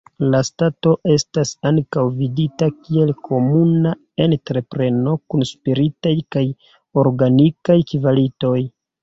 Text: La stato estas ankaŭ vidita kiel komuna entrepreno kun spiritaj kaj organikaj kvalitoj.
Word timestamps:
La 0.33 0.37
stato 0.47 0.91
estas 1.15 1.51
ankaŭ 1.69 2.05
vidita 2.21 2.69
kiel 2.87 3.11
komuna 3.27 3.91
entrepreno 4.25 5.15
kun 5.35 5.47
spiritaj 5.51 6.15
kaj 6.39 6.45
organikaj 7.05 7.79
kvalitoj. 7.95 8.57